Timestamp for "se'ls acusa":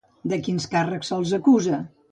1.15-1.85